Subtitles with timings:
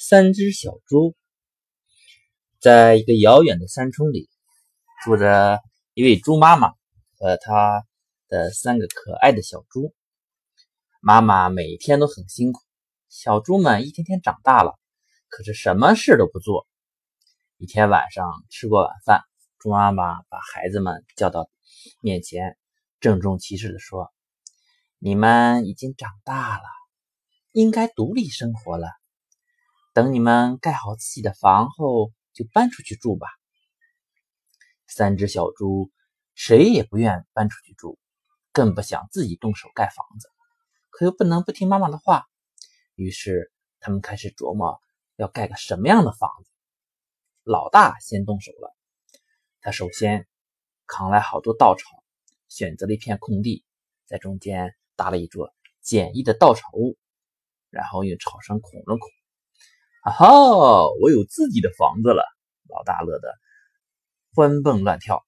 [0.00, 1.16] 三只小猪，
[2.60, 4.30] 在一个遥远的山村里，
[5.02, 5.58] 住着
[5.92, 6.68] 一位猪妈妈
[7.18, 7.84] 和她
[8.28, 9.92] 的三个可爱的小猪。
[11.00, 12.60] 妈妈每天都很辛苦，
[13.08, 14.78] 小猪们一天天长大了，
[15.28, 16.68] 可是什么事都不做。
[17.56, 19.22] 一天晚上吃过晚饭，
[19.58, 21.50] 猪妈妈把孩子们叫到
[22.00, 22.56] 面前，
[23.00, 24.12] 郑重其事地说
[25.00, 26.64] ：“你们已经长大了，
[27.50, 28.86] 应该独立生活了。”
[29.98, 33.26] 等你们盖好自己的房后，就搬出去住吧。
[34.86, 35.90] 三只小猪
[36.36, 37.98] 谁也不愿搬出去住，
[38.52, 40.28] 更不想自己动手盖房子，
[40.90, 42.26] 可又不能不听妈妈的话。
[42.94, 44.80] 于是他们开始琢磨
[45.16, 46.50] 要盖个什么样的房子。
[47.42, 48.76] 老大先动手了，
[49.60, 50.28] 他首先
[50.86, 52.04] 扛来好多稻草，
[52.46, 53.64] 选择了一片空地，
[54.06, 56.96] 在中间搭了一座简易的稻草屋，
[57.68, 59.17] 然后用草绳捆了捆。
[60.08, 60.86] 啊哈！
[61.02, 62.24] 我有自己的房子了，
[62.66, 63.34] 老大乐得
[64.34, 65.22] 欢蹦乱跳。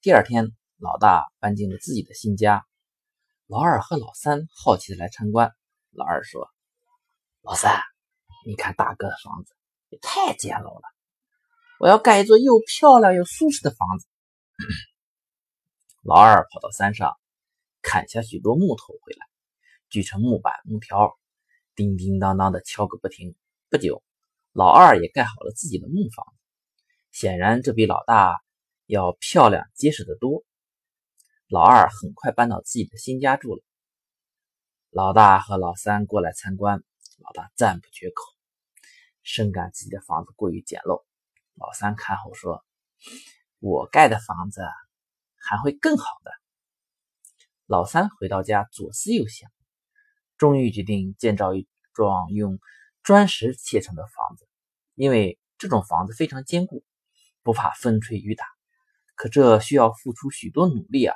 [0.00, 2.64] 第二天，老大搬进了自己的新家，
[3.48, 5.52] 老二和老三好奇的来参观。
[5.90, 6.48] 老二说
[7.42, 7.82] ：“老三，
[8.46, 9.56] 你看大哥的房子
[9.88, 10.84] 也太简陋了，
[11.80, 14.06] 我要盖一座又漂亮又舒适的房子。”
[16.04, 17.18] 老二跑到山上，
[17.80, 19.26] 砍下许多木头回来，
[19.88, 21.18] 锯成木板、木条。
[21.74, 23.34] 叮叮当当的敲个不停。
[23.70, 24.02] 不久，
[24.52, 26.26] 老二也盖好了自己的木房，
[27.10, 28.42] 显然这比老大
[28.86, 30.44] 要漂亮结实得多。
[31.48, 33.62] 老二很快搬到自己的新家住了。
[34.90, 36.82] 老大和老三过来参观，
[37.18, 38.22] 老大赞不绝口，
[39.22, 41.02] 深感自己的房子过于简陋。
[41.54, 42.62] 老三看后说
[43.58, 44.62] ：“我盖的房子
[45.36, 46.30] 还会更好的。”
[47.64, 49.50] 老三回到家，左思右想。
[50.42, 52.58] 终于决定建造一幢用
[53.04, 54.48] 砖石砌成的房子，
[54.96, 56.82] 因为这种房子非常坚固，
[57.44, 58.44] 不怕风吹雨打。
[59.14, 61.14] 可这需要付出许多努力啊！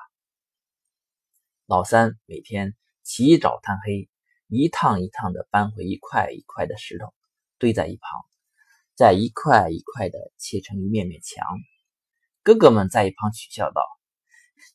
[1.67, 4.09] 老三每天起早贪黑，
[4.47, 7.13] 一趟一趟的搬回一块一块的石头，
[7.59, 8.25] 堆在一旁，
[8.95, 11.45] 再一块一块的砌成一面面墙。
[12.45, 13.83] 哥哥们在一旁取笑道：“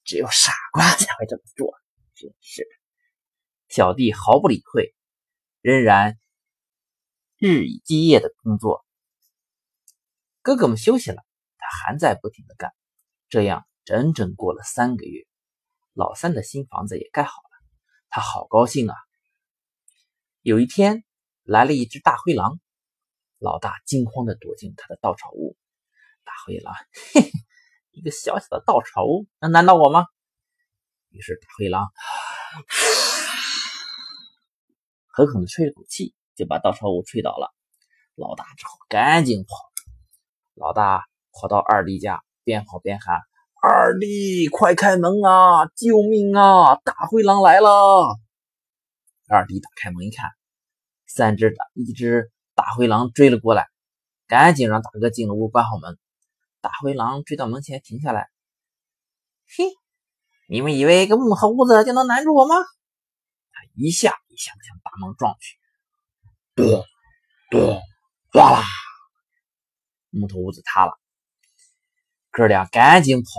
[0.04, 1.74] 只有傻瓜才会这么做。”
[2.16, 2.81] 真是的。
[3.72, 4.94] 小弟毫不理会，
[5.62, 6.20] 仍然
[7.38, 8.86] 日以继夜的工作。
[10.42, 11.24] 哥哥们休息了，
[11.58, 12.74] 他还在不停的干。
[13.30, 15.26] 这样整整过了三个月，
[15.94, 17.66] 老三的新房子也盖好了，
[18.10, 18.96] 他好高兴啊！
[20.42, 21.06] 有一天
[21.44, 22.60] 来了一只大灰狼，
[23.38, 25.56] 老大惊慌的躲进他的稻草屋。
[26.26, 26.76] 大灰狼，
[27.14, 27.32] 嘿嘿，
[27.92, 30.08] 一个小小的稻草屋能难倒我吗？
[31.08, 31.90] 于是大灰狼。
[35.14, 37.54] 狠狠的吹了口气，就把稻草屋吹倒了。
[38.16, 39.56] 老大只好赶紧跑。
[40.54, 43.20] 老大跑到二弟家，边跑边喊
[43.62, 45.66] ：“二弟，快开门啊！
[45.76, 46.76] 救命啊！
[46.84, 48.18] 大灰狼来了！”
[49.28, 50.30] 二弟打开门一看，
[51.08, 53.68] 三只大一只大灰狼追了过来，
[54.28, 55.98] 赶紧让大哥进了屋，关好门。
[56.60, 58.28] 大灰狼追到门前停下来
[59.58, 59.66] ：“嘿，
[60.48, 62.56] 你们以为一个木头屋子就能难住我吗？”
[63.76, 65.58] 一下一下向大门撞去，
[66.56, 66.86] 咚
[67.50, 67.82] 咚
[68.32, 68.64] 哗啦，
[70.10, 71.00] 木头屋子塌了。
[72.30, 73.30] 哥俩赶紧跑，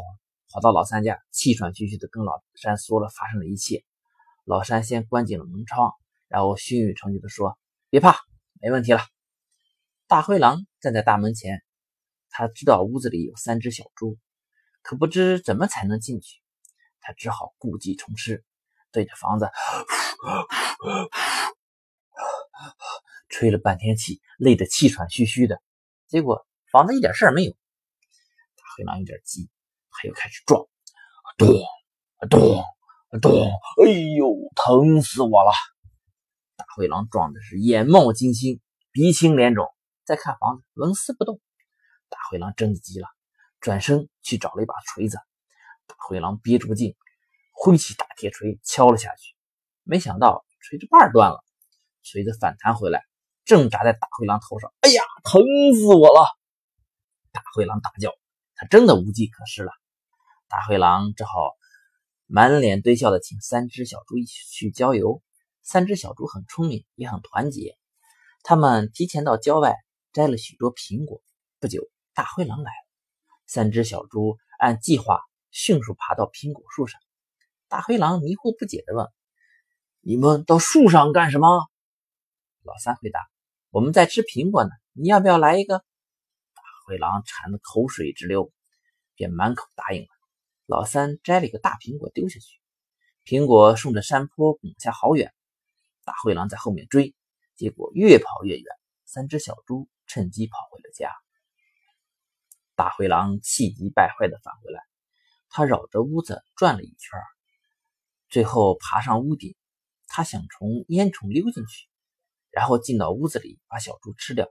[0.49, 3.85] 跑到老三家，气喘吁吁的跟老三说了发生的一切。
[4.45, 5.93] 老三先关紧了门窗，
[6.29, 7.59] 然后胸有成竹的说
[7.91, 8.17] ：“别怕，
[8.61, 9.07] 没问题了。”
[10.09, 11.63] 大灰狼站在大门前，
[12.29, 14.19] 他知道屋子里有三只小猪，
[14.83, 16.41] 可不知怎么才能进去，
[17.01, 18.45] 他只好故技重施。
[18.93, 19.51] 对着房子
[23.29, 25.61] 吹了半天气，累得气喘吁吁的。
[26.07, 27.53] 结果房子一点事没有。
[27.53, 29.49] 大灰狼有点急，
[29.91, 30.65] 他又开始撞，
[31.39, 31.49] 咚
[32.29, 32.63] 咚
[33.21, 33.33] 咚！
[33.83, 35.53] 哎呦，疼死我了！
[36.57, 38.61] 大灰狼撞的是眼冒金星，
[38.91, 39.67] 鼻青脸肿。
[40.05, 41.41] 再看房子，纹丝不动。
[42.09, 43.09] 大灰狼真的急了，
[43.61, 45.17] 转身去找了一把锤子。
[45.87, 46.95] 大灰狼憋住劲。
[47.65, 49.37] 挥起大铁锤敲了下去，
[49.85, 51.45] 没想到锤子把断了，
[52.03, 53.05] 锤子反弹回来，
[53.45, 54.75] 正砸在大灰狼头上。
[54.81, 55.41] 哎呀，疼
[55.73, 56.27] 死我了！
[57.31, 58.13] 大灰狼大叫，
[58.57, 59.71] 他真的无计可施了。
[60.49, 61.31] 大灰狼只好
[62.27, 65.23] 满脸堆笑的请三只小猪一起去郊游。
[65.63, 67.79] 三只小猪很聪明，也很团结，
[68.43, 69.77] 他们提前到郊外
[70.13, 71.23] 摘了许多苹果。
[71.61, 72.89] 不久，大灰狼来了，
[73.47, 75.21] 三只小猪按计划
[75.53, 77.01] 迅速爬到苹果树上。
[77.73, 79.09] 大灰狼迷惑不解地问
[80.05, 81.49] ：“你们到树上干什么？”
[82.65, 83.19] 老三回答
[83.73, 85.79] ：“我们在吃苹果呢，你要不要来一个？
[85.79, 88.53] 大灰狼馋得口水直流，
[89.15, 90.09] 便满口答应了。
[90.67, 92.61] 老三摘了一个大苹果丢下去，
[93.25, 95.33] 苹果顺着山坡滚下好远，
[96.05, 97.15] 大灰狼在后面追，
[97.55, 98.67] 结果越跑越远。
[99.07, 101.11] 三只小猪趁机跑回了家。
[102.75, 104.83] 大灰狼气急败坏地返回来，
[105.49, 107.19] 他绕着屋子转了一圈，
[108.33, 109.55] 最后爬上屋顶。
[110.09, 111.87] 他想从烟囱溜进去，
[112.51, 114.51] 然后进到屋子里把小猪吃掉。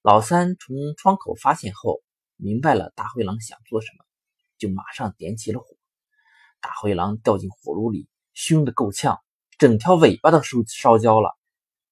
[0.00, 2.02] 老三从窗口发现后，
[2.36, 4.06] 明白了大灰狼想做什么，
[4.56, 5.66] 就马上点起了火。
[6.62, 9.20] 大灰狼掉进火炉里，熏得够呛，
[9.58, 11.36] 整条尾巴都烧烧焦了。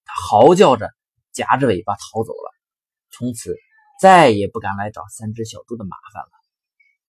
[0.06, 0.90] 他嚎叫着，
[1.30, 2.54] 夹着尾巴逃走了。
[3.10, 3.54] 从此
[4.00, 6.30] 再也不敢来找三只小猪的麻烦了。